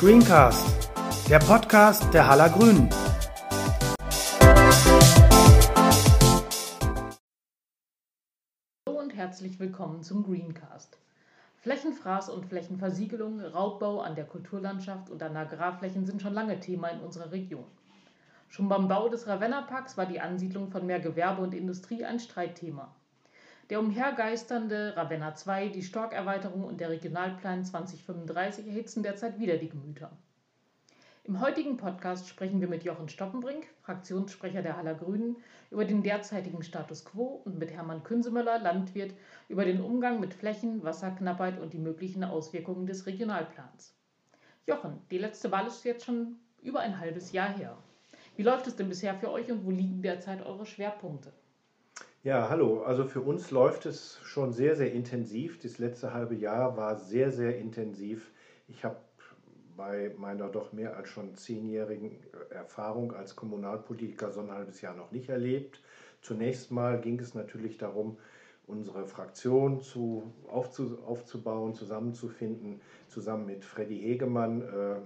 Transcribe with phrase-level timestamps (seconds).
[0.00, 0.90] Greencast,
[1.30, 2.90] der Podcast der Haller Grünen.
[8.88, 10.98] Hallo und herzlich willkommen zum Greencast.
[11.60, 16.98] Flächenfraß und Flächenversiegelung, Raubbau an der Kulturlandschaft und an Agrarflächen sind schon lange Thema in
[16.98, 17.66] unserer Region.
[18.52, 22.94] Schon beim Bau des Ravenna-Parks war die Ansiedlung von mehr Gewerbe und Industrie ein Streitthema.
[23.70, 30.10] Der umhergeisternde Ravenna 2, die Storkerweiterung und der Regionalplan 2035 erhitzen derzeit wieder die Gemüter.
[31.24, 35.36] Im heutigen Podcast sprechen wir mit Jochen Stoppenbrink, Fraktionssprecher der Haller Grünen,
[35.70, 39.14] über den derzeitigen Status quo und mit Hermann Künsemöller, Landwirt,
[39.48, 43.96] über den Umgang mit Flächen, Wasserknappheit und die möglichen Auswirkungen des Regionalplans.
[44.66, 47.78] Jochen, die letzte Wahl ist jetzt schon über ein halbes Jahr her.
[48.42, 51.32] Wie läuft es denn bisher für euch und wo liegen derzeit eure Schwerpunkte?
[52.24, 52.82] Ja, hallo.
[52.82, 55.60] Also für uns läuft es schon sehr, sehr intensiv.
[55.60, 58.32] Das letzte halbe Jahr war sehr, sehr intensiv.
[58.66, 58.96] Ich habe
[59.76, 62.16] bei meiner doch mehr als schon zehnjährigen
[62.50, 65.80] äh, Erfahrung als Kommunalpolitiker so ein halbes Jahr noch nicht erlebt.
[66.20, 68.16] Zunächst mal ging es natürlich darum,
[68.66, 72.80] unsere Fraktion zu, aufzu, aufzubauen, zusammenzufinden.
[73.06, 74.96] Zusammen mit Freddy Hegemann äh,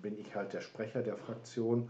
[0.00, 1.88] bin ich halt der Sprecher der Fraktion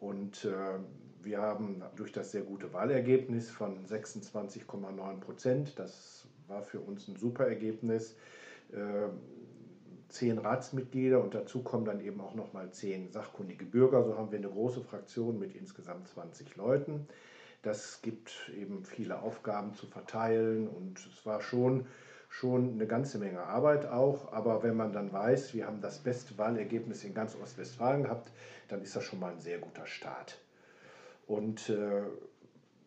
[0.00, 0.78] und äh,
[1.22, 7.16] wir haben durch das sehr gute Wahlergebnis von 26,9 Prozent, das war für uns ein
[7.16, 8.16] super Ergebnis,
[8.72, 9.08] äh,
[10.08, 14.04] zehn Ratsmitglieder und dazu kommen dann eben auch nochmal zehn sachkundige Bürger.
[14.04, 17.06] So haben wir eine große Fraktion mit insgesamt 20 Leuten.
[17.62, 21.86] Das gibt eben viele Aufgaben zu verteilen und es war schon,
[22.28, 24.32] schon eine ganze Menge Arbeit auch.
[24.32, 28.32] Aber wenn man dann weiß, wir haben das beste Wahlergebnis in ganz Ostwestfalen gehabt,
[28.72, 30.40] dann ist das schon mal ein sehr guter Start.
[31.26, 32.02] Und äh,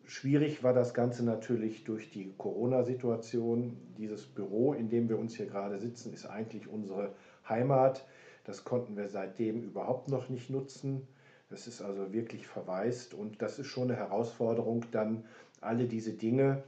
[0.06, 3.76] schwierig war das Ganze natürlich durch die Corona-Situation.
[3.96, 7.14] Dieses Büro, in dem wir uns hier gerade sitzen, ist eigentlich unsere
[7.48, 8.06] Heimat.
[8.44, 11.06] Das konnten wir seitdem überhaupt noch nicht nutzen.
[11.50, 15.24] Das ist also wirklich verwaist und das ist schon eine Herausforderung, dann
[15.60, 16.64] alle diese Dinge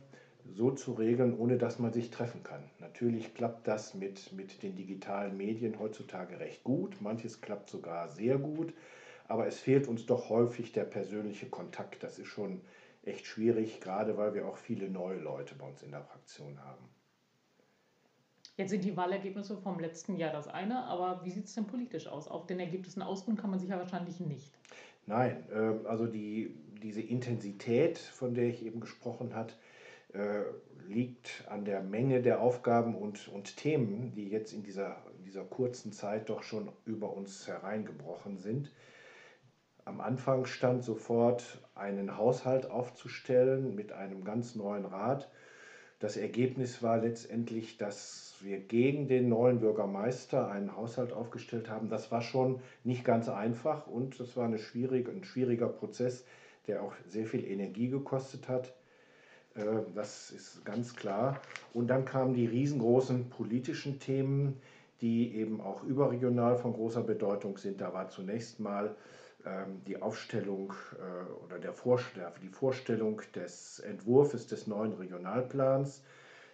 [0.54, 2.62] so zu regeln, ohne dass man sich treffen kann.
[2.78, 8.38] Natürlich klappt das mit, mit den digitalen Medien heutzutage recht gut, manches klappt sogar sehr
[8.38, 8.72] gut,
[9.28, 12.02] aber es fehlt uns doch häufig der persönliche Kontakt.
[12.02, 12.60] Das ist schon
[13.04, 16.88] echt schwierig, gerade weil wir auch viele neue Leute bei uns in der Fraktion haben.
[18.56, 22.06] Jetzt sind die Wahlergebnisse vom letzten Jahr das eine, aber wie sieht es denn politisch
[22.06, 22.26] aus?
[22.26, 24.50] Auf den Ergebnissen ausruhen kann man sich ja wahrscheinlich nicht.
[25.04, 29.52] Nein, äh, also die, diese Intensität, von der ich eben gesprochen habe,
[30.14, 30.42] äh,
[30.88, 35.92] liegt an der Menge der Aufgaben und, und Themen, die jetzt in dieser, dieser kurzen
[35.92, 38.72] Zeit doch schon über uns hereingebrochen sind.
[39.86, 45.30] Am Anfang stand sofort einen Haushalt aufzustellen mit einem ganz neuen Rat.
[46.00, 51.88] Das Ergebnis war letztendlich, dass wir gegen den neuen Bürgermeister einen Haushalt aufgestellt haben.
[51.88, 56.24] Das war schon nicht ganz einfach und das war eine schwierige, ein schwieriger Prozess,
[56.66, 58.74] der auch sehr viel Energie gekostet hat.
[59.54, 59.62] Äh,
[59.94, 61.40] das ist ganz klar.
[61.72, 64.60] Und dann kamen die riesengroßen politischen Themen,
[65.00, 67.80] die eben auch überregional von großer Bedeutung sind.
[67.80, 68.96] Da war zunächst mal
[69.86, 71.74] die Aufstellung äh, oder der
[72.42, 76.02] die Vorstellung des Entwurfs des neuen Regionalplans,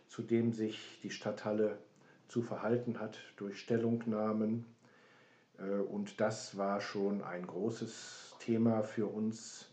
[0.08, 1.78] zu dem sich die Stadthalle
[2.28, 4.66] zu verhalten hat durch Stellungnahmen.
[5.58, 9.70] Äh, und das war schon ein großes Thema für uns,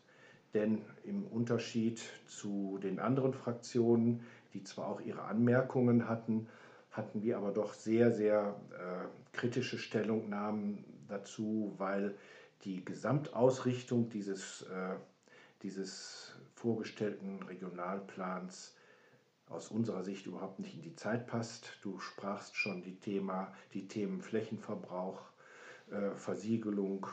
[0.53, 6.47] denn im Unterschied zu den anderen Fraktionen, die zwar auch ihre Anmerkungen hatten,
[6.91, 12.16] hatten wir aber doch sehr, sehr äh, kritische Stellungnahmen dazu, weil
[12.64, 14.96] die Gesamtausrichtung dieses, äh,
[15.64, 18.75] dieses vorgestellten Regionalplans
[19.47, 21.80] aus unserer Sicht überhaupt nicht in die Zeit passt.
[21.81, 25.22] Du sprachst schon die, Thema, die Themen Flächenverbrauch,
[25.92, 27.08] äh, Versiegelung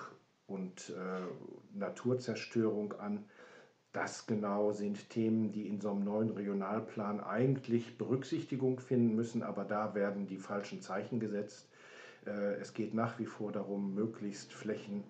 [0.46, 3.24] und äh, Naturzerstörung an.
[3.92, 9.64] Das genau sind Themen, die in so einem neuen Regionalplan eigentlich Berücksichtigung finden müssen, aber
[9.64, 11.70] da werden die falschen Zeichen gesetzt.
[12.26, 15.04] Äh, es geht nach wie vor darum, möglichst Flächen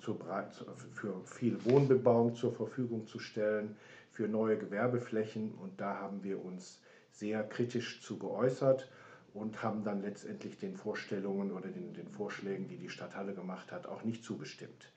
[0.00, 3.76] für viel Wohnbebauung zur Verfügung zu stellen,
[4.10, 5.52] für neue Gewerbeflächen.
[5.54, 6.80] Und da haben wir uns
[7.12, 8.88] sehr kritisch zu geäußert
[9.34, 13.86] und haben dann letztendlich den Vorstellungen oder den, den Vorschlägen, die die Stadthalle gemacht hat,
[13.86, 14.90] auch nicht zugestimmt.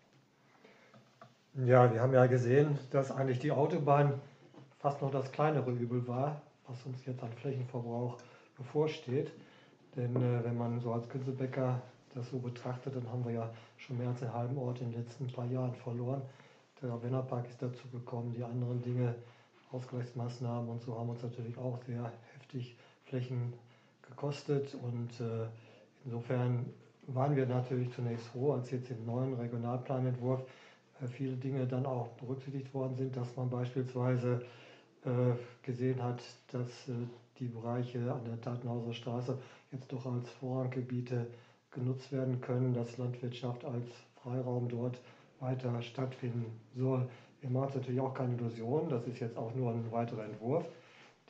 [1.66, 4.14] Ja, wir haben ja gesehen, dass eigentlich die Autobahn
[4.80, 8.18] fast noch das kleinere Übel war, was uns jetzt an Flächenverbrauch
[8.58, 9.32] bevorsteht.
[9.96, 11.82] Denn äh, wenn man so als Künzelbäcker
[12.14, 15.04] das so betrachtet, dann haben wir ja schon mehr als einen halben Ort in den
[15.04, 16.22] letzten paar Jahren verloren.
[16.82, 19.16] Der Ravenna Park ist dazu gekommen, die anderen Dinge
[19.72, 22.76] Ausgleichsmaßnahmen und so haben uns natürlich auch sehr heftig
[23.06, 23.54] Flächen
[24.08, 25.46] gekostet und äh,
[26.06, 26.66] insofern
[27.08, 30.42] waren wir natürlich zunächst froh, als jetzt im neuen Regionalplanentwurf
[31.02, 34.42] äh, viele Dinge dann auch berücksichtigt worden sind, dass man beispielsweise
[35.06, 35.10] äh,
[35.64, 36.22] gesehen hat,
[36.52, 36.94] dass äh,
[37.40, 39.38] die Bereiche an der Tatenhauser Straße
[39.72, 41.28] jetzt doch als Vorranggebiete
[41.72, 43.86] genutzt werden können, dass Landwirtschaft als
[44.22, 45.00] Freiraum dort
[45.40, 47.08] weiter stattfinden soll.
[47.42, 50.66] Wir machen uns natürlich auch keine Illusionen, das ist jetzt auch nur ein weiterer Entwurf.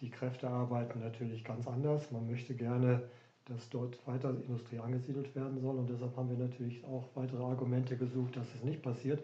[0.01, 2.09] Die Kräfte arbeiten natürlich ganz anders.
[2.11, 3.03] Man möchte gerne,
[3.45, 7.97] dass dort weiter Industrie angesiedelt werden soll und deshalb haben wir natürlich auch weitere Argumente
[7.97, 9.23] gesucht, dass es nicht passiert.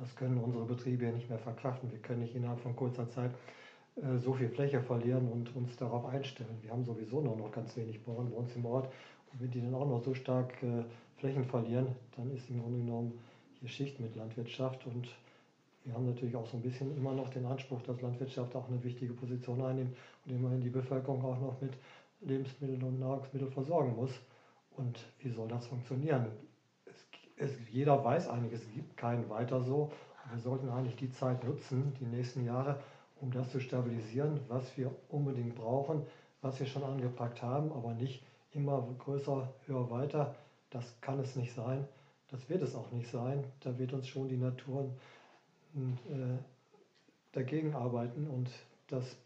[0.00, 1.90] Das können unsere Betriebe ja nicht mehr verkraften.
[1.90, 3.32] Wir können nicht innerhalb von kurzer Zeit
[3.96, 6.58] äh, so viel Fläche verlieren und uns darauf einstellen.
[6.62, 8.92] Wir haben sowieso noch, noch ganz wenig Bauern bei uns im Ort.
[9.38, 10.84] Wenn die dann auch noch so stark äh,
[11.16, 13.18] Flächen verlieren, dann ist im Grunde genommen
[13.60, 14.86] hier Schicht mit Landwirtschaft.
[14.86, 15.08] Und
[15.84, 18.82] wir haben natürlich auch so ein bisschen immer noch den Anspruch, dass Landwirtschaft auch eine
[18.82, 21.72] wichtige Position einnimmt und immerhin die Bevölkerung auch noch mit
[22.20, 24.10] Lebensmitteln und Nahrungsmitteln versorgen muss.
[24.76, 26.26] Und wie soll das funktionieren?
[26.86, 29.92] Es, es, jeder weiß eigentlich, es gibt keinen weiter so.
[30.30, 32.80] wir sollten eigentlich die Zeit nutzen, die nächsten Jahre,
[33.20, 36.02] um das zu stabilisieren, was wir unbedingt brauchen,
[36.42, 38.22] was wir schon angepackt haben, aber nicht
[38.54, 40.34] immer größer, höher, weiter.
[40.70, 41.86] Das kann es nicht sein.
[42.28, 43.44] Das wird es auch nicht sein.
[43.60, 44.90] Da wird uns schon die Natur
[45.74, 46.38] äh,
[47.32, 48.50] dagegen arbeiten und
[48.88, 49.16] das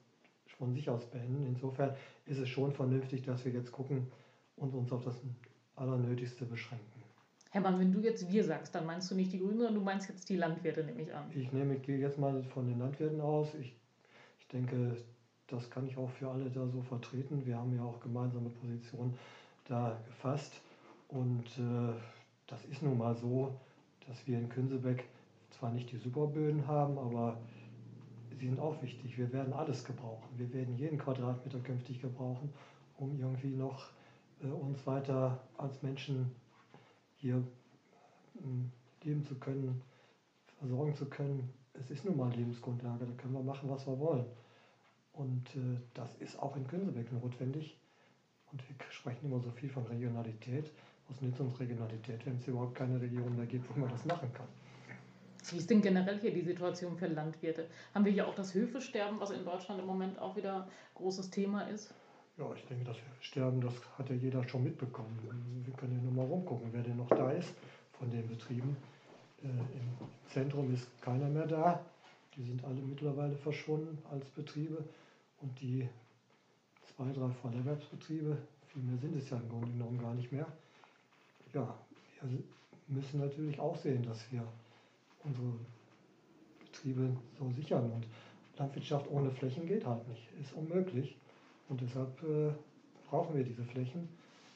[0.59, 1.47] von sich aus beenden.
[1.47, 1.95] Insofern
[2.27, 4.11] ist es schon vernünftig, dass wir jetzt gucken
[4.57, 5.21] und uns auf das
[5.77, 7.03] Allernötigste beschränken.
[7.51, 10.09] Hermann, wenn du jetzt wir sagst, dann meinst du nicht die Grünen, sondern du meinst
[10.09, 11.31] jetzt die Landwirte, nehme ich an.
[11.35, 13.55] Ich nehme, gehe jetzt mal von den Landwirten aus.
[13.55, 13.75] Ich
[14.49, 14.97] ich denke,
[15.49, 17.45] das kann ich auch für alle da so vertreten.
[17.45, 19.15] Wir haben ja auch gemeinsame Positionen
[19.67, 20.53] da gefasst.
[21.09, 21.95] Und äh,
[22.47, 23.55] das ist nun mal so,
[24.07, 25.05] dass wir in Künsebeck
[25.51, 27.39] zwar nicht die Superböden haben, aber
[28.39, 29.17] sie sind auch wichtig.
[29.19, 30.29] Wir werden alles gebrauchen.
[30.37, 32.53] Wir werden jeden Quadratmeter künftig gebrauchen,
[32.99, 33.89] um irgendwie noch
[34.43, 36.31] äh, uns weiter als Menschen
[37.17, 37.43] hier
[38.37, 39.83] äh, leben zu können,
[40.59, 44.25] versorgen zu können es ist nun mal Lebensgrundlage, da können wir machen, was wir wollen.
[45.19, 47.77] Und äh, das ist auch in Günsebeck notwendig.
[48.53, 50.71] Und wir sprechen immer so viel von Regionalität.
[51.09, 54.33] Was nützt uns Regionalität, wenn es überhaupt keine Region mehr gibt, wo man das machen
[54.33, 54.47] kann?
[55.51, 57.67] Wie ist denn generell hier die Situation für Landwirte?
[57.95, 61.63] Haben wir hier auch das Höfesterben, was in Deutschland im Moment auch wieder großes Thema
[61.63, 61.93] ist?
[62.37, 65.19] Ja, ich denke, das Sterben, das hat ja jeder schon mitbekommen.
[65.65, 67.53] Wir können ja nur mal rumgucken, wer denn noch da ist
[67.99, 68.77] von den Betrieben.
[69.43, 71.85] Äh, Im Zentrum ist keiner mehr da.
[72.37, 74.85] Die sind alle mittlerweile verschwunden als Betriebe.
[75.41, 75.89] Und die
[76.83, 78.37] zwei, drei Vollerwerbsbetriebe,
[78.67, 80.47] viel mehr sind es ja im Grunde genommen gar nicht mehr.
[81.53, 81.75] Ja,
[82.23, 82.43] wir
[82.89, 84.43] müssen natürlich auch sehen, dass wir
[85.25, 85.53] unsere
[86.61, 87.91] Betriebe so sichern.
[87.91, 88.07] Und
[88.59, 91.17] Landwirtschaft ohne Flächen geht halt nicht, ist unmöglich.
[91.69, 92.53] Und deshalb äh,
[93.09, 94.09] brauchen wir diese Flächen.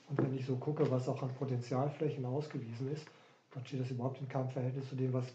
[0.08, 3.06] Und wenn ich so gucke, was auch an Potenzialflächen ausgewiesen ist,
[3.54, 5.26] dann steht das überhaupt in keinem Verhältnis zu dem, was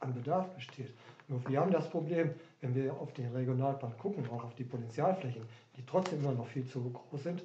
[0.00, 0.92] an Bedarf besteht.
[1.28, 5.42] Nur wir haben das Problem, wenn wir auf den Regionalplan gucken, auch auf die Potenzialflächen,
[5.76, 7.44] die trotzdem immer noch viel zu groß sind,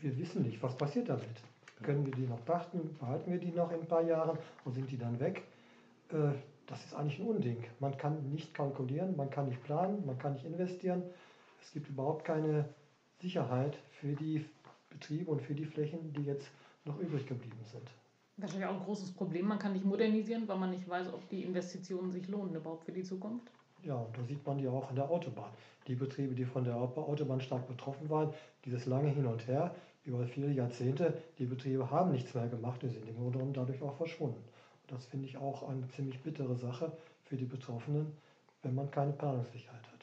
[0.00, 1.42] wir wissen nicht, was passiert damit.
[1.82, 2.96] Können wir die noch pachten?
[2.98, 5.42] Behalten wir die noch in ein paar Jahren oder sind die dann weg?
[6.10, 6.32] Äh,
[6.66, 7.64] das ist eigentlich ein Unding.
[7.80, 11.02] Man kann nicht kalkulieren, man kann nicht planen, man kann nicht investieren.
[11.62, 12.68] Es gibt überhaupt keine
[13.20, 14.44] Sicherheit für die
[14.90, 16.48] Betriebe und für die Flächen, die jetzt
[16.84, 17.88] noch übrig geblieben sind.
[18.38, 19.48] Wahrscheinlich auch ein großes Problem.
[19.48, 22.92] Man kann nicht modernisieren, weil man nicht weiß, ob die Investitionen sich lohnen überhaupt für
[22.92, 23.50] die Zukunft.
[23.82, 25.50] Ja, und da sieht man ja auch an der Autobahn.
[25.88, 28.32] Die Betriebe, die von der Autobahn stark betroffen waren,
[28.64, 32.90] dieses lange Hin und Her über viele Jahrzehnte, die Betriebe haben nichts mehr gemacht und
[32.90, 34.42] sind im Grunde genommen dadurch auch verschwunden.
[34.82, 36.92] Und das finde ich auch eine ziemlich bittere Sache
[37.24, 38.12] für die Betroffenen,
[38.62, 39.97] wenn man keine Planungssicherheit hat.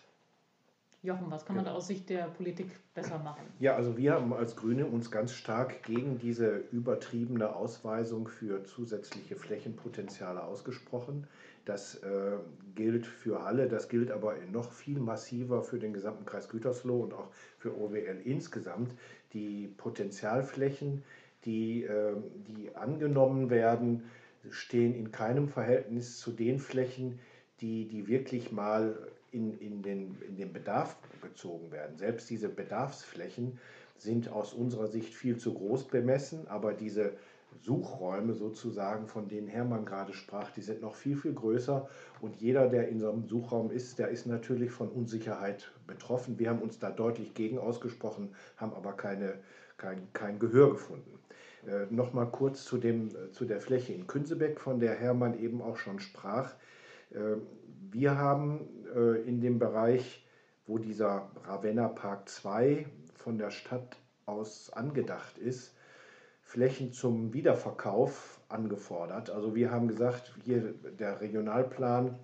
[1.06, 3.44] Jochen, was kann man da aus Sicht der Politik besser machen?
[3.60, 9.36] Ja, also wir haben als Grüne uns ganz stark gegen diese übertriebene Ausweisung für zusätzliche
[9.36, 11.28] Flächenpotenziale ausgesprochen.
[11.66, 12.38] Das äh,
[12.76, 17.14] gilt für alle, das gilt aber noch viel massiver für den gesamten Kreis Gütersloh und
[17.14, 18.92] auch für OWL insgesamt.
[19.34, 21.04] Die Potenzialflächen,
[21.46, 22.16] die, äh,
[22.48, 24.04] die angenommen werden,
[24.50, 27.20] stehen in keinem Verhältnis zu den Flächen,
[27.62, 28.96] die, die wirklich mal
[29.36, 31.98] in, in, den, in den Bedarf gezogen werden.
[31.98, 33.60] Selbst diese Bedarfsflächen
[33.98, 37.13] sind aus unserer Sicht viel zu groß bemessen, aber diese
[37.62, 41.88] Suchräume sozusagen, von denen Hermann gerade sprach, die sind noch viel, viel größer.
[42.22, 46.39] Und jeder, der in so einem Suchraum ist, der ist natürlich von Unsicherheit betroffen.
[46.39, 49.39] Wir haben uns da deutlich gegen ausgesprochen, haben aber keine,
[49.77, 51.20] kein, kein Gehör gefunden.
[51.68, 55.77] Äh, Nochmal kurz zu, dem, zu der Fläche in Künsebeck, von der Hermann eben auch
[55.77, 56.54] schon sprach.
[57.12, 57.38] Äh,
[57.92, 60.26] wir haben äh, in dem Bereich
[60.68, 65.76] wo dieser Ravenna Park 2 von der Stadt aus angedacht ist,
[66.42, 69.30] Flächen zum Wiederverkauf angefordert.
[69.30, 72.20] Also wir haben gesagt, hier der Regionalplan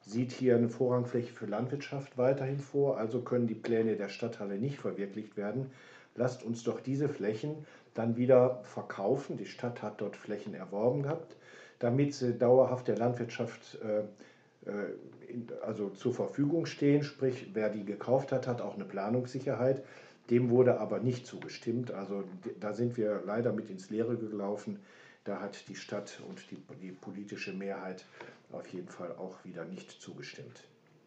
[0.00, 4.78] sieht hier eine Vorrangfläche für Landwirtschaft weiterhin vor, also können die Pläne der Stadthalle nicht
[4.78, 5.70] verwirklicht werden.
[6.14, 9.36] Lasst uns doch diese Flächen dann wieder verkaufen.
[9.36, 11.36] Die Stadt hat dort Flächen erworben gehabt,
[11.82, 14.94] damit sie dauerhaft der Landwirtschaft äh, äh
[15.62, 17.02] also zur Verfügung stehen.
[17.02, 19.82] Sprich, wer die gekauft hat, hat auch eine Planungssicherheit.
[20.28, 21.90] Dem wurde aber nicht zugestimmt.
[21.90, 22.24] Also
[22.60, 24.78] da sind wir leider mit ins Leere gelaufen.
[25.24, 28.04] Da hat die Stadt und die, die politische Mehrheit
[28.52, 30.64] auf jeden Fall auch wieder nicht zugestimmt.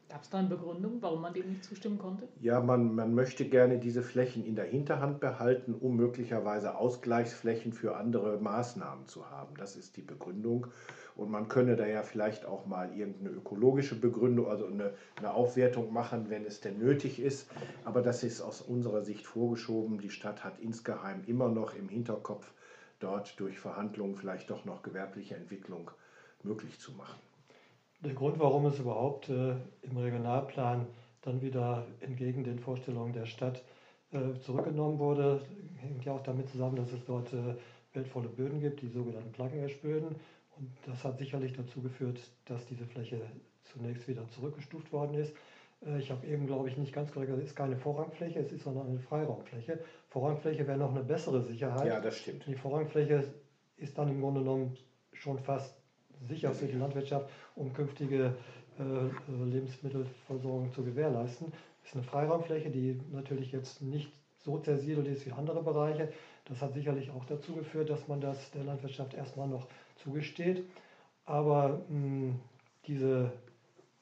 [0.08, 2.28] Gab es da eine Begründung, warum man dem nicht zustimmen konnte?
[2.40, 7.98] Ja, man, man möchte gerne diese Flächen in der Hinterhand behalten, um möglicherweise Ausgleichsflächen für
[7.98, 9.56] andere Maßnahmen zu haben.
[9.58, 10.68] Das ist die Begründung.
[11.16, 15.92] Und man könne da ja vielleicht auch mal irgendeine ökologische Begründung, also eine, eine Aufwertung
[15.92, 17.50] machen, wenn es denn nötig ist.
[17.84, 20.00] Aber das ist aus unserer Sicht vorgeschoben.
[20.00, 22.52] Die Stadt hat insgeheim immer noch im Hinterkopf,
[23.00, 25.90] dort durch Verhandlungen vielleicht doch noch gewerbliche Entwicklung
[26.44, 27.20] möglich zu machen.
[28.06, 30.86] Der Grund, warum es überhaupt äh, im Regionalplan
[31.24, 33.64] dann wieder entgegen den Vorstellungen der Stadt
[34.12, 35.42] äh, zurückgenommen wurde,
[35.78, 37.56] hängt ja auch damit zusammen, dass es dort äh,
[37.94, 40.10] wertvolle Böden gibt, die sogenannten Plug-and-Ash-Böden.
[40.58, 43.20] Und das hat sicherlich dazu geführt, dass diese Fläche
[43.64, 45.34] zunächst wieder zurückgestuft worden ist.
[46.00, 48.88] Ich habe eben, glaube ich, nicht ganz korrekt, es ist keine Vorrangfläche, es ist sondern
[48.88, 49.80] eine Freiraumfläche.
[50.08, 51.86] Vorrangfläche wäre noch eine bessere Sicherheit.
[51.86, 52.46] Ja, das stimmt.
[52.48, 53.34] Die Vorrangfläche
[53.76, 54.78] ist dann im Grunde genommen
[55.12, 55.76] schon fast
[56.28, 58.34] sicher für die Landwirtschaft, um künftige
[58.80, 61.52] äh, Lebensmittelversorgung zu gewährleisten.
[61.82, 64.12] Das ist eine Freiraumfläche, die natürlich jetzt nicht
[64.44, 66.12] so zersiedelt ist wie andere Bereiche.
[66.46, 70.64] Das hat sicherlich auch dazu geführt, dass man das der Landwirtschaft erstmal noch zugesteht.
[71.26, 72.40] Aber mh, hm,
[72.88, 73.32] diese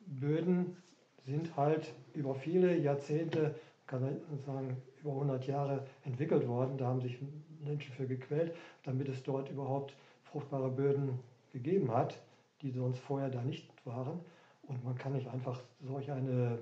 [0.06, 0.78] Böden
[1.26, 3.56] sind halt über viele Jahrzehnte,
[3.88, 6.78] kann man sagen, über 100 Jahre entwickelt worden.
[6.78, 7.18] Da haben sich
[7.64, 8.54] Menschen für gequält,
[8.84, 11.20] damit es dort überhaupt fruchtbare Böden
[11.54, 12.20] gegeben hat,
[12.62, 14.20] die sonst vorher da nicht waren.
[14.64, 16.60] Und man kann nicht einfach solch eine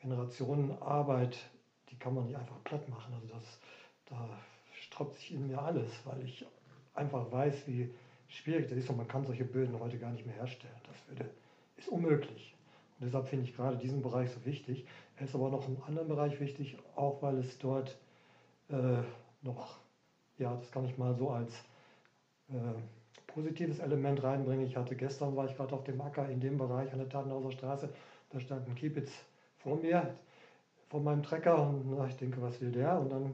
[0.00, 1.38] Generationenarbeit,
[1.90, 3.14] die kann man nicht einfach platt machen.
[3.14, 3.60] Also das,
[4.06, 4.28] da
[4.72, 6.44] stroppt sich in mir alles, weil ich
[6.94, 7.92] einfach weiß, wie
[8.28, 10.74] schwierig das ist und man kann solche Böden heute gar nicht mehr herstellen.
[10.86, 11.30] Das würde,
[11.76, 12.54] ist unmöglich.
[12.98, 14.86] Und deshalb finde ich gerade diesen Bereich so wichtig.
[15.16, 17.96] Er ist aber noch im anderen Bereich wichtig, auch weil es dort
[18.68, 19.02] äh,
[19.42, 19.78] noch,
[20.38, 21.52] ja, das kann ich mal so als
[22.48, 22.54] äh,
[23.34, 24.66] positives Element reinbringen.
[24.66, 27.50] Ich hatte gestern, war ich gerade auf dem Acker in dem Bereich an der Tatenhauser
[27.50, 27.88] Straße,
[28.30, 29.10] da stand ein Kiebitz
[29.58, 30.14] vor mir,
[30.88, 32.98] vor meinem Trecker und na, ich denke, was will der?
[32.98, 33.32] Und dann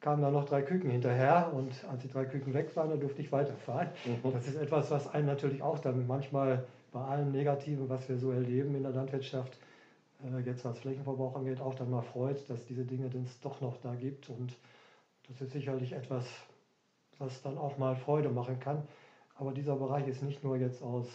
[0.00, 3.20] kamen da noch drei Küken hinterher und als die drei Küken weg waren, dann durfte
[3.20, 3.88] ich weiterfahren.
[4.06, 4.32] Mhm.
[4.32, 8.32] Das ist etwas, was einen natürlich auch dann manchmal bei allem Negativen, was wir so
[8.32, 9.58] erleben in der Landwirtschaft,
[10.24, 13.76] äh, jetzt was Flächenverbrauch angeht, auch dann mal freut, dass diese Dinge es doch noch
[13.78, 14.30] da gibt.
[14.30, 14.56] Und
[15.28, 16.26] das ist sicherlich etwas,
[17.18, 18.82] was dann auch mal Freude machen kann.
[19.40, 21.06] Aber dieser Bereich ist nicht nur jetzt aus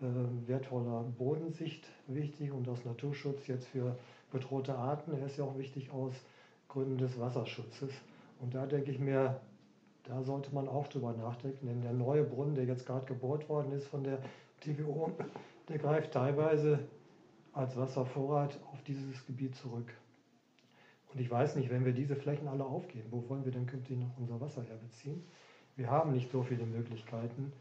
[0.00, 0.06] äh,
[0.48, 3.94] wertvoller Bodensicht wichtig und aus Naturschutz jetzt für
[4.32, 6.14] bedrohte Arten, er ist ja auch wichtig aus
[6.68, 7.90] Gründen des Wasserschutzes.
[8.40, 9.38] Und da denke ich mir,
[10.04, 13.72] da sollte man auch drüber nachdenken, denn der neue Brunnen, der jetzt gerade gebohrt worden
[13.72, 14.18] ist von der
[14.60, 15.12] TWO,
[15.68, 16.78] der greift teilweise
[17.52, 19.92] als Wasservorrat auf dieses Gebiet zurück.
[21.12, 23.98] Und ich weiß nicht, wenn wir diese Flächen alle aufgeben, wo wollen wir denn künftig
[23.98, 25.22] noch unser Wasser herbeziehen?
[25.76, 27.52] Wir haben nicht so viele Möglichkeiten,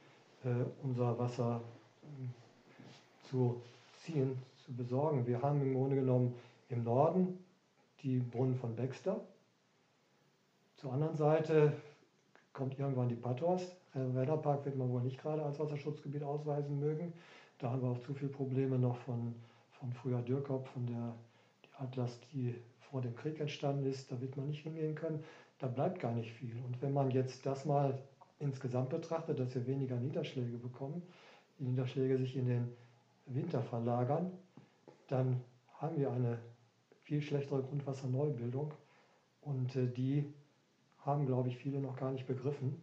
[0.44, 0.50] äh,
[0.84, 1.62] unser Wasser
[2.04, 3.62] äh, zu
[4.04, 5.26] ziehen, zu besorgen.
[5.26, 6.36] Wir haben im Grunde genommen
[6.70, 7.38] im Norden
[8.04, 9.22] die Brunnen von Baxter.
[10.76, 11.74] Zur anderen Seite
[12.54, 13.62] kommt irgendwann die Pathos.
[13.94, 17.14] Wetterpark wird man wohl nicht gerade als Wasserschutzgebiet ausweisen mögen.
[17.60, 19.36] Da haben wir auch zu viele Probleme noch von,
[19.74, 21.14] von früher Dürrkopf, von der
[21.64, 22.56] die Atlas, die
[22.90, 24.12] vor dem Krieg entstanden ist.
[24.12, 25.24] Da wird man nicht hingehen können.
[25.62, 26.56] Da bleibt gar nicht viel.
[26.66, 28.00] Und wenn man jetzt das mal
[28.40, 31.04] insgesamt betrachtet, dass wir weniger Niederschläge bekommen,
[31.60, 32.76] die Niederschläge sich in den
[33.28, 34.32] Winter verlagern,
[35.08, 35.40] dann
[35.78, 36.40] haben wir eine
[37.04, 38.74] viel schlechtere Grundwasserneubildung.
[39.42, 40.34] Und äh, die
[41.06, 42.82] haben, glaube ich, viele noch gar nicht begriffen.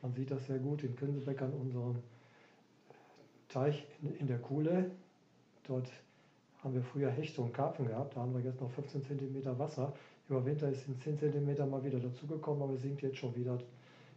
[0.00, 1.96] Man sieht das sehr gut in Künsebeck an unserem
[3.48, 3.84] Teich
[4.20, 4.92] in, der Kuhle.
[5.64, 5.90] Dort
[6.62, 8.14] haben wir früher Hechte und Karpfen gehabt.
[8.14, 9.92] Da haben wir jetzt noch 15 cm Wasser.
[10.30, 13.58] Über Winter ist in 10 cm mal wieder dazugekommen, aber es sinkt jetzt schon wieder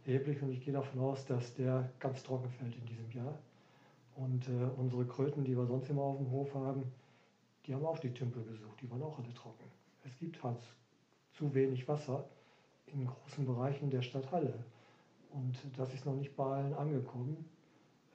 [0.06, 0.40] erheblich.
[0.42, 3.36] Und ich gehe davon aus, dass der ganz trocken fällt in diesem Jahr.
[4.14, 6.84] Und äh, unsere Kröten, die wir sonst immer auf dem Hof haben,
[7.66, 9.64] die haben auch die Tümpel besucht, die waren auch alle trocken.
[10.04, 10.60] Es gibt halt
[11.32, 12.24] zu wenig Wasser
[12.86, 14.54] in großen Bereichen der Stadt Halle.
[15.32, 17.44] Und das ist noch nicht bei allen angekommen.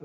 [0.00, 0.04] Äh,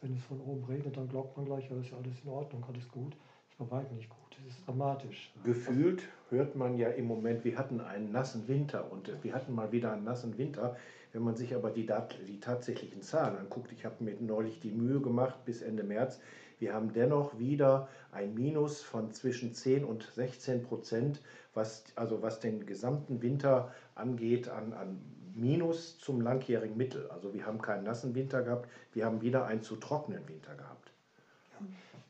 [0.00, 2.64] wenn es von oben regnet, dann glaubt man gleich, ja, ist ja alles in Ordnung,
[2.64, 3.16] alles gut.
[3.58, 4.18] Bei nicht gut.
[4.36, 5.32] Das ist dramatisch.
[5.42, 9.72] Gefühlt hört man ja im Moment, wir hatten einen nassen Winter und wir hatten mal
[9.72, 10.76] wieder einen nassen Winter.
[11.12, 11.88] Wenn man sich aber die,
[12.28, 16.20] die tatsächlichen Zahlen anguckt, ich habe mir neulich die Mühe gemacht bis Ende März,
[16.60, 21.20] wir haben dennoch wieder ein Minus von zwischen 10 und 16 Prozent,
[21.54, 25.00] was, also was den gesamten Winter angeht, an, an
[25.34, 27.10] Minus zum langjährigen Mittel.
[27.10, 30.87] Also wir haben keinen nassen Winter gehabt, wir haben wieder einen zu trockenen Winter gehabt.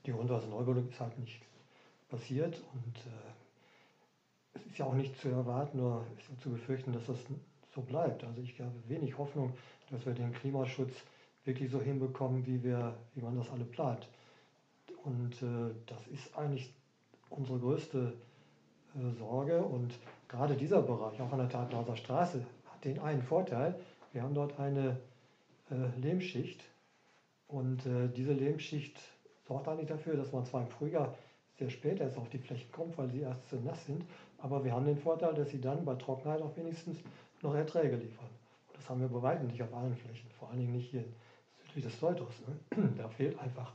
[0.08, 1.42] Die Grundwasserneubildung ist halt nicht
[2.08, 6.02] passiert und äh, es ist ja auch nicht zu erwarten oder
[6.42, 7.18] zu befürchten, dass das
[7.74, 8.24] so bleibt.
[8.24, 9.52] Also ich habe wenig Hoffnung,
[9.90, 10.94] dass wir den Klimaschutz
[11.44, 14.08] wirklich so hinbekommen, wie, wir, wie man das alle plant.
[15.04, 16.72] Und äh, das ist eigentlich
[17.28, 18.14] unsere größte
[18.94, 19.60] äh, Sorge.
[19.60, 19.92] Und
[20.26, 23.78] gerade dieser Bereich, auch an der Tatenhauser Straße, hat den einen Vorteil.
[24.14, 24.98] Wir haben dort eine
[25.70, 26.64] äh, Lehmschicht.
[27.46, 28.98] Und äh, diese Lehmschicht
[29.48, 31.14] sorgt eigentlich dafür, dass man zwar im Frühjahr
[31.58, 34.04] sehr spät erst auf die Flächen kommt, weil sie erst zu nass sind.
[34.38, 36.98] Aber wir haben den Vorteil, dass sie dann bei Trockenheit auch wenigstens
[37.42, 38.28] noch Erträge liefern.
[38.68, 41.04] Und das haben wir bei weitem nicht auf allen Flächen, vor allen Dingen nicht hier
[41.64, 42.34] südlich des Leutos.
[42.46, 42.90] Ne?
[42.96, 43.72] Da fehlt einfach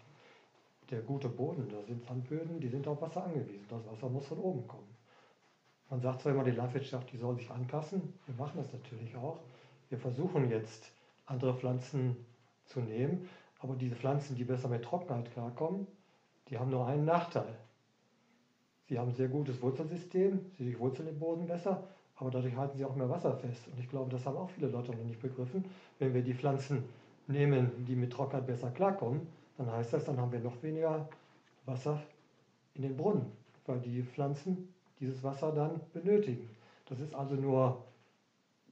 [0.89, 1.67] der gute Boden.
[1.69, 3.65] Da sind Landböden, die sind auf Wasser angewiesen.
[3.69, 4.93] Das Wasser muss von oben kommen.
[5.89, 8.13] Man sagt zwar immer, die Landwirtschaft, die soll sich anpassen.
[8.25, 9.39] Wir machen das natürlich auch.
[9.89, 10.91] Wir versuchen jetzt,
[11.25, 12.15] andere Pflanzen
[12.65, 13.29] zu nehmen.
[13.63, 15.87] Aber diese Pflanzen, die besser mit Trockenheit klarkommen,
[16.49, 17.57] die haben nur einen Nachteil.
[18.89, 22.83] Sie haben ein sehr gutes Wurzelsystem, sie durchwurzeln den Boden besser, aber dadurch halten sie
[22.83, 23.69] auch mehr Wasser fest.
[23.69, 25.63] Und ich glaube, das haben auch viele Leute noch nicht begriffen.
[25.97, 26.83] Wenn wir die Pflanzen
[27.27, 29.27] nehmen, die mit Trockenheit besser klarkommen,
[29.57, 31.07] dann heißt das, dann haben wir noch weniger
[31.65, 32.01] Wasser
[32.73, 33.31] in den Brunnen,
[33.65, 36.49] weil die Pflanzen dieses Wasser dann benötigen.
[36.89, 37.81] Das ist also nur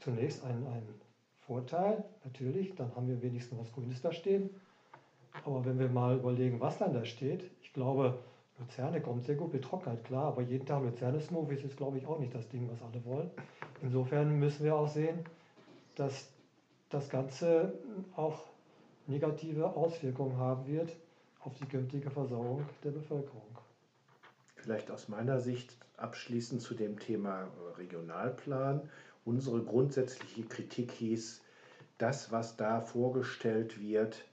[0.01, 0.83] zunächst ein, ein
[1.47, 4.49] Vorteil, natürlich, dann haben wir wenigstens was Grünes da stehen.
[5.45, 8.19] Aber wenn wir mal überlegen, was dann da steht, ich glaube,
[8.59, 12.19] Luzerne kommt sehr gut mit Trockenheit klar, aber jeden Tag Luzerne-Smoothies ist, glaube ich, auch
[12.19, 13.31] nicht das Ding, was alle wollen.
[13.81, 15.19] Insofern müssen wir auch sehen,
[15.95, 16.29] dass
[16.89, 17.73] das Ganze
[18.15, 18.39] auch
[19.07, 20.95] negative Auswirkungen haben wird
[21.39, 23.41] auf die künftige Versorgung der Bevölkerung.
[24.55, 28.87] Vielleicht aus meiner Sicht abschließend zu dem Thema Regionalplan.
[29.25, 31.41] Unsere grundsätzliche Kritik hieß,
[31.97, 34.23] das, was da vorgestellt wird,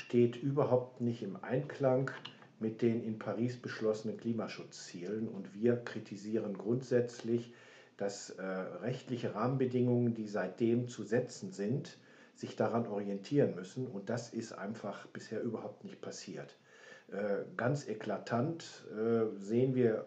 [0.00, 2.10] steht überhaupt nicht im Einklang
[2.60, 5.28] mit den in Paris beschlossenen Klimaschutzzielen.
[5.28, 7.52] Und wir kritisieren grundsätzlich,
[7.96, 11.98] dass äh, rechtliche Rahmenbedingungen, die seitdem zu setzen sind,
[12.34, 13.86] sich daran orientieren müssen.
[13.86, 16.56] Und das ist einfach bisher überhaupt nicht passiert.
[17.10, 20.06] Äh, ganz eklatant äh, sehen wir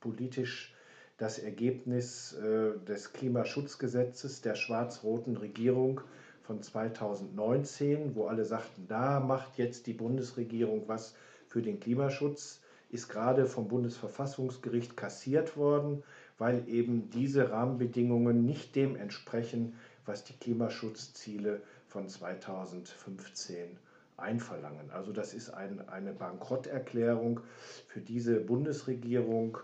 [0.00, 0.74] politisch
[1.18, 6.00] das Ergebnis äh, des Klimaschutzgesetzes der schwarz-roten Regierung
[6.42, 11.14] von 2019, wo alle sagten, da macht jetzt die Bundesregierung was
[11.48, 16.02] für den Klimaschutz, ist gerade vom Bundesverfassungsgericht kassiert worden,
[16.38, 19.74] weil eben diese Rahmenbedingungen nicht dem entsprechen,
[20.04, 23.78] was die Klimaschutzziele von 2015
[24.16, 24.90] einverlangen.
[24.90, 27.40] Also das ist ein, eine Bankrotterklärung
[27.86, 29.58] für diese Bundesregierung,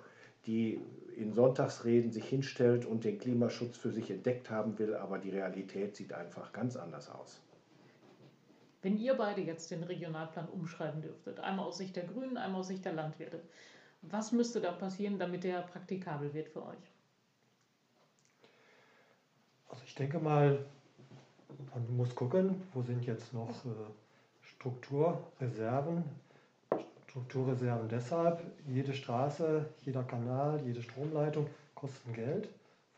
[0.47, 0.81] die
[1.19, 5.97] in Sonntagsreden sich hinstellt und den Klimaschutz für sich entdeckt haben will, aber die Realität
[5.97, 7.41] sieht einfach ganz anders aus.
[8.83, 12.69] Wenn ihr beide jetzt den Regionalplan umschreiben dürftet, einmal aus Sicht der Grünen, einmal aus
[12.69, 13.41] Sicht der Landwirte,
[14.03, 16.93] was müsste da passieren, damit der praktikabel wird für euch?
[19.69, 20.65] Also ich denke mal,
[21.75, 23.69] man muss gucken, wo sind jetzt noch äh,
[24.43, 26.05] Strukturreserven.
[27.09, 32.49] Strukturreserven deshalb, jede Straße, jeder Kanal, jede Stromleitung kosten Geld,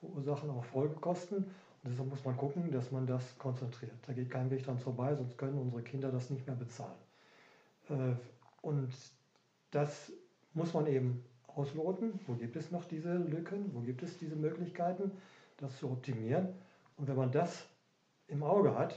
[0.00, 1.38] verursachen auch Folgekosten.
[1.82, 3.92] Und deshalb muss man gucken, dass man das konzentriert.
[4.06, 6.98] Da geht kein Weg dran vorbei, sonst können unsere Kinder das nicht mehr bezahlen.
[7.88, 8.14] Äh,
[8.62, 8.92] und
[9.70, 10.12] das
[10.52, 12.20] muss man eben ausloten.
[12.26, 13.70] Wo gibt es noch diese Lücken?
[13.74, 15.12] Wo gibt es diese Möglichkeiten?
[15.60, 16.48] das zu optimieren.
[16.96, 17.66] Und wenn man das
[18.28, 18.94] im Auge hat,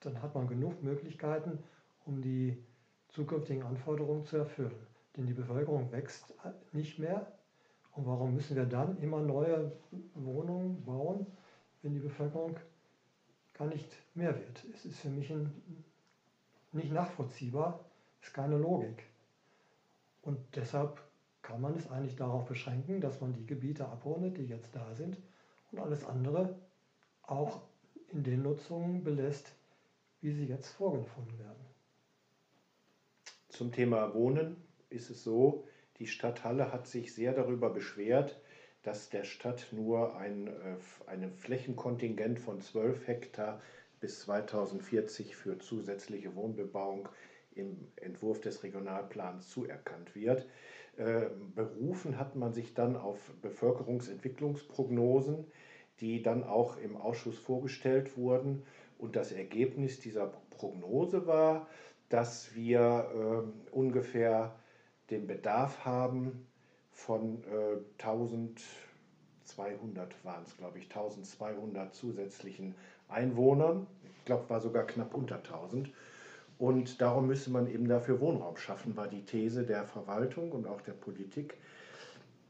[0.00, 1.58] dann hat man genug Möglichkeiten,
[2.04, 2.56] um die
[3.14, 4.74] zukünftigen Anforderungen zu erfüllen.
[5.16, 6.34] Denn die Bevölkerung wächst
[6.72, 7.32] nicht mehr.
[7.92, 9.70] Und warum müssen wir dann immer neue
[10.14, 11.26] Wohnungen bauen,
[11.82, 12.56] wenn die Bevölkerung
[13.54, 14.64] gar nicht mehr wird?
[14.74, 15.52] Es ist für mich ein,
[16.72, 17.78] nicht nachvollziehbar,
[18.20, 19.04] ist keine Logik.
[20.22, 21.00] Und deshalb
[21.42, 25.16] kann man es eigentlich darauf beschränken, dass man die Gebiete abrundet, die jetzt da sind,
[25.70, 26.56] und alles andere
[27.22, 27.60] auch
[28.08, 29.52] in den Nutzungen belässt,
[30.20, 31.64] wie sie jetzt vorgefunden werden.
[33.54, 34.56] Zum Thema Wohnen
[34.90, 35.62] ist es so,
[36.00, 38.40] die Stadt Halle hat sich sehr darüber beschwert,
[38.82, 40.74] dass der Stadt nur ein, äh,
[41.06, 43.62] ein Flächenkontingent von 12 Hektar
[44.00, 47.08] bis 2040 für zusätzliche Wohnbebauung
[47.54, 50.48] im Entwurf des Regionalplans zuerkannt wird.
[50.96, 55.46] Äh, berufen hat man sich dann auf Bevölkerungsentwicklungsprognosen,
[56.00, 58.64] die dann auch im Ausschuss vorgestellt wurden.
[58.98, 61.68] Und das Ergebnis dieser Prognose war,
[62.14, 63.42] dass wir äh,
[63.74, 64.54] ungefähr
[65.10, 66.46] den Bedarf haben
[66.92, 72.76] von äh, 1200 waren es, glaube ich, 1200 zusätzlichen
[73.08, 73.88] Einwohnern.
[74.04, 75.90] Ich glaube, war sogar knapp unter 1000.
[76.56, 80.82] Und darum müsse man eben dafür Wohnraum schaffen, war die These der Verwaltung und auch
[80.82, 81.56] der Politik.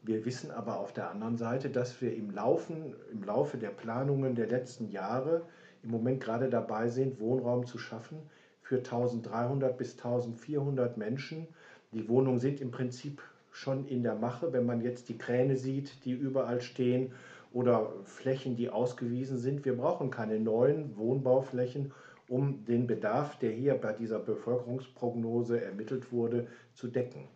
[0.02, 4.34] Wir wissen aber auf der anderen Seite, dass wir im, Laufen, im Laufe der Planungen
[4.34, 5.40] der letzten Jahre
[5.82, 8.18] im Moment gerade dabei sind, Wohnraum zu schaffen
[8.64, 11.46] für 1300 bis 1400 Menschen.
[11.92, 13.22] Die Wohnungen sind im Prinzip
[13.52, 17.12] schon in der Mache, wenn man jetzt die Kräne sieht, die überall stehen
[17.52, 19.64] oder Flächen, die ausgewiesen sind.
[19.64, 21.92] Wir brauchen keine neuen Wohnbauflächen,
[22.26, 27.28] um den Bedarf, der hier bei dieser Bevölkerungsprognose ermittelt wurde, zu decken.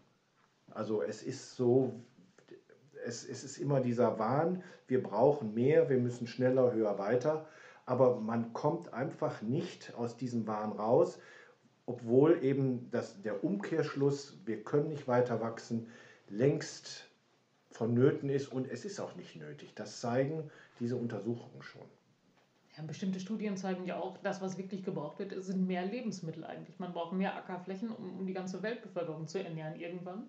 [0.71, 1.93] Also es ist so,
[3.05, 7.47] es, es ist immer dieser Wahn, wir brauchen mehr, wir müssen schneller, höher, weiter,
[7.89, 11.19] aber man kommt einfach nicht aus diesem Wahn raus,
[11.87, 15.89] obwohl eben das, der Umkehrschluss, wir können nicht weiter wachsen,
[16.29, 17.09] längst
[17.71, 19.75] vonnöten ist und es ist auch nicht nötig.
[19.75, 21.87] Das zeigen diese Untersuchungen schon.
[22.77, 26.79] Ja, bestimmte Studien zeigen ja auch, das, was wirklich gebraucht wird, sind mehr Lebensmittel eigentlich.
[26.79, 30.29] Man braucht mehr Ackerflächen, um, um die ganze Weltbevölkerung zu ernähren irgendwann.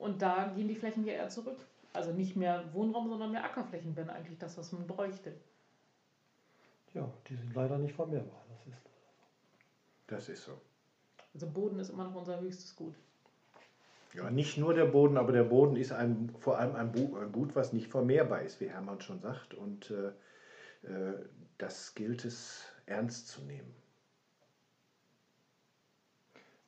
[0.00, 1.58] Und da gehen die Flächen hier eher zurück.
[1.92, 5.34] Also nicht mehr Wohnraum, sondern mehr Ackerflächen wären eigentlich das, was man bräuchte.
[6.96, 8.42] Ja, die sind leider nicht vermehrbar.
[8.48, 8.80] Das ist,
[10.06, 10.58] das ist so.
[11.34, 12.94] Also Boden ist immer noch unser höchstes Gut.
[14.14, 17.74] Ja, nicht nur der Boden, aber der Boden ist ein, vor allem ein, Gut, was
[17.74, 19.52] nicht vermehrbar ist, wie Hermann schon sagt.
[19.52, 21.26] Und äh, äh,
[21.58, 23.74] das gilt es ernst zu nehmen.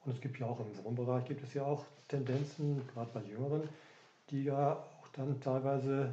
[0.05, 3.67] Und es gibt ja auch im Wohnbereich gibt es ja auch Tendenzen, gerade bei Jüngeren,
[4.29, 6.13] die ja auch dann teilweise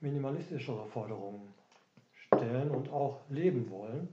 [0.00, 1.54] minimalistischere Forderungen
[2.34, 4.08] stellen und auch leben wollen.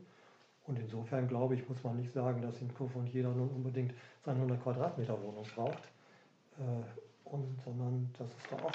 [0.67, 4.37] Und insofern glaube ich, muss man nicht sagen, dass in Kufund jeder nun unbedingt seine
[4.37, 5.83] 100 Quadratmeter Wohnung braucht,
[6.57, 8.71] äh, und, sondern dass es da auch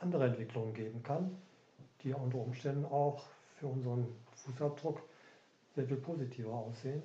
[0.00, 1.36] andere Entwicklungen geben kann,
[2.02, 3.24] die unter Umständen auch
[3.58, 4.06] für unseren
[4.36, 5.02] Fußabdruck
[5.74, 7.02] sehr viel positiver aussehen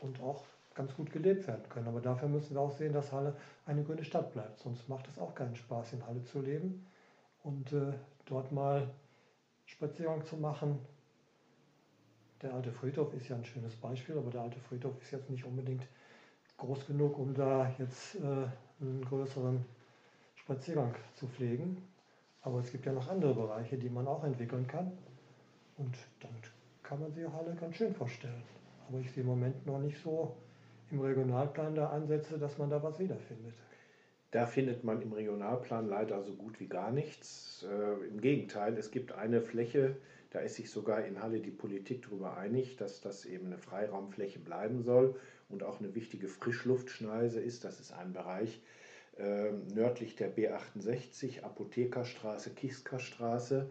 [0.00, 0.44] und auch
[0.74, 1.88] ganz gut gelebt werden können.
[1.88, 4.60] Aber dafür müssen wir auch sehen, dass Halle eine grüne Stadt bleibt.
[4.60, 6.86] Sonst macht es auch keinen Spaß, in Halle zu leben
[7.42, 7.92] und äh,
[8.26, 8.88] dort mal
[9.66, 10.78] Spaziergang zu machen.
[12.42, 15.44] Der alte Friedhof ist ja ein schönes Beispiel, aber der alte Friedhof ist jetzt nicht
[15.44, 15.86] unbedingt
[16.56, 18.46] groß genug, um da jetzt äh,
[18.80, 19.64] einen größeren
[20.36, 21.82] Spaziergang zu pflegen.
[22.42, 24.90] Aber es gibt ja noch andere Bereiche, die man auch entwickeln kann.
[25.76, 26.34] Und dann
[26.82, 28.42] kann man sich auch alle ganz schön vorstellen.
[28.88, 30.34] Aber ich sehe im Moment noch nicht so
[30.90, 33.54] im Regionalplan da Ansätze, dass man da was wiederfindet.
[34.30, 37.66] Da findet man im Regionalplan leider so gut wie gar nichts.
[37.68, 39.96] Äh, Im Gegenteil, es gibt eine Fläche,
[40.30, 44.38] da ist sich sogar in Halle die Politik darüber einig, dass das eben eine Freiraumfläche
[44.38, 47.64] bleiben soll und auch eine wichtige Frischluftschneise ist.
[47.64, 48.60] Das ist ein Bereich
[49.18, 53.70] äh, nördlich der B68, Apothekerstraße, Kieskerstraße.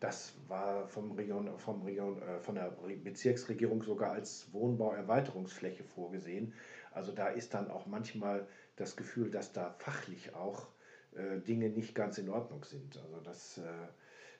[0.00, 2.72] Das war vom Region, vom Region, äh, von der
[3.04, 6.54] Bezirksregierung sogar als Wohnbauerweiterungsfläche vorgesehen.
[6.92, 10.68] Also da ist dann auch manchmal das Gefühl, dass da fachlich auch
[11.14, 12.96] äh, Dinge nicht ganz in Ordnung sind.
[12.96, 13.62] Also das, äh,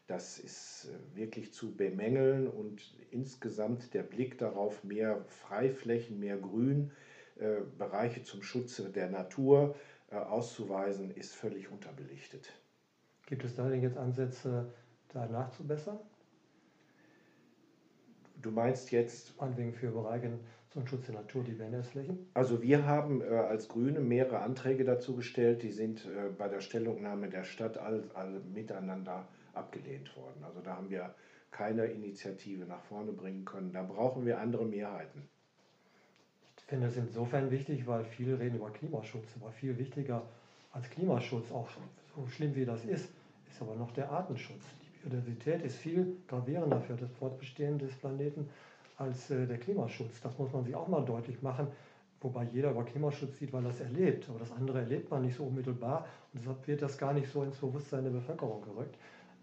[0.09, 6.90] das ist äh, wirklich zu bemängeln und insgesamt der Blick darauf, mehr Freiflächen, mehr Grün,
[7.37, 9.77] äh, Bereiche zum Schutze der Natur
[10.11, 12.51] äh, auszuweisen, ist völlig unterbelichtet.
[13.27, 14.73] Gibt es da denn jetzt Ansätze,
[15.12, 15.99] da nachzubessern?
[18.40, 19.38] Du meinst jetzt.
[19.38, 20.38] Meinetwegen für Bereiche
[20.71, 22.31] zum Schutz der Natur, die Bernhardflächen?
[22.33, 27.29] Also wir haben äh, als Grüne mehrere Anträge dazu gestellt, die sind bei der Stellungnahme
[27.29, 30.42] der Stadt alle, alle miteinander abgelehnt worden.
[30.44, 31.14] Also da haben wir
[31.51, 33.73] keine Initiative nach vorne bringen können.
[33.73, 35.29] Da brauchen wir andere Mehrheiten.
[36.57, 40.23] Ich finde es insofern wichtig, weil viele reden über Klimaschutz, aber viel wichtiger
[40.73, 41.68] als Klimaschutz, auch
[42.14, 43.09] so schlimm wie das ist,
[43.49, 44.62] ist aber noch der Artenschutz.
[45.03, 48.49] Biodiversität ist viel gravierender für das Fortbestehen des Planeten
[48.97, 50.21] als äh, der Klimaschutz.
[50.23, 51.68] Das muss man sich auch mal deutlich machen,
[52.21, 54.29] wobei jeder über Klimaschutz sieht, weil es erlebt.
[54.29, 57.42] Aber das andere erlebt man nicht so unmittelbar und deshalb wird das gar nicht so
[57.42, 58.97] ins Bewusstsein der Bevölkerung gerückt.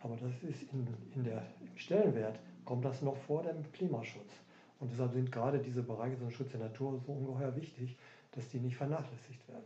[0.05, 4.31] Aber das ist in, in der, im Stellenwert, kommt das noch vor dem Klimaschutz.
[4.79, 7.97] Und deshalb sind gerade diese Bereiche zum Schutz der Natur so ungeheuer wichtig,
[8.31, 9.65] dass die nicht vernachlässigt werden.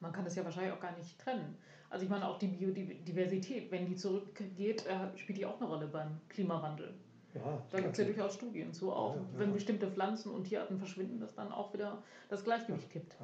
[0.00, 1.56] Man kann das ja wahrscheinlich auch gar nicht trennen.
[1.88, 5.86] Also ich meine auch die Biodiversität, wenn die zurückgeht, äh, spielt die auch eine Rolle
[5.86, 6.92] beim Klimawandel.
[7.34, 10.78] Ja, da gibt es ja durchaus Studien zu, auch ja, wenn bestimmte Pflanzen und Tierarten
[10.78, 13.14] verschwinden, dass dann auch wieder das Gleichgewicht kippt.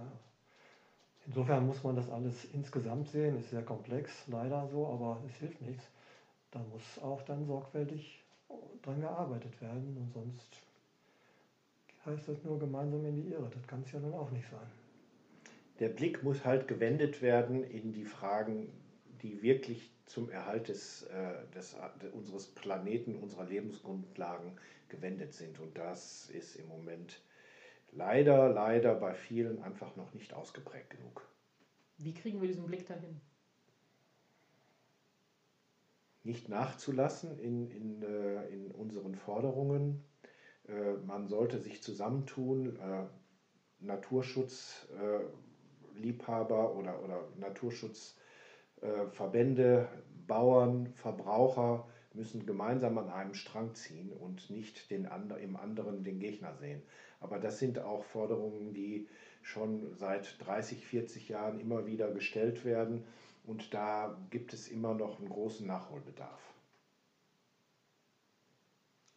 [1.26, 5.60] insofern muss man das alles insgesamt sehen, ist sehr komplex, leider so, aber es hilft
[5.62, 5.84] nichts.
[6.52, 8.22] Da muss auch dann sorgfältig
[8.82, 10.62] dran gearbeitet werden und sonst
[12.04, 13.50] heißt das nur gemeinsam in die Irre.
[13.50, 14.70] Das kann es ja nun auch nicht sein.
[15.78, 18.68] Der Blick muss halt gewendet werden in die Fragen,
[19.22, 21.76] die wirklich zum Erhalt des, äh, des,
[22.12, 24.52] unseres Planeten, unserer Lebensgrundlagen
[24.88, 25.58] gewendet sind.
[25.58, 27.22] Und das ist im Moment
[27.92, 31.26] leider, leider bei vielen einfach noch nicht ausgeprägt genug.
[31.98, 33.20] Wie kriegen wir diesen Blick dahin?
[36.24, 40.02] Nicht nachzulassen in, in, äh, in unseren Forderungen.
[40.68, 43.06] Äh, man sollte sich zusammentun, äh,
[43.80, 49.88] Naturschutzliebhaber oder, oder Naturschutzverbände,
[50.28, 56.20] Bauern, Verbraucher müssen gemeinsam an einem Strang ziehen und nicht den and im anderen den
[56.20, 56.82] Gegner sehen.
[57.20, 59.08] Aber das sind auch Forderungen, die
[59.42, 63.04] schon seit 30, 40 Jahren immer wieder gestellt werden
[63.44, 66.40] und da gibt es immer noch einen großen Nachholbedarf.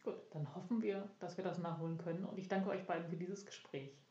[0.02, 3.16] Gut, dann hoffen wir, dass wir das nachholen können und ich danke euch beiden für
[3.16, 4.05] dieses Gespräch.